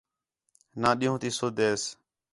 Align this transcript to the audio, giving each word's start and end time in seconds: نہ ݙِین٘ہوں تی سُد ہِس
نہ 0.81 0.89
ݙِین٘ہوں 0.97 1.19
تی 1.21 1.29
سُد 1.37 1.57
ہِس 1.65 1.83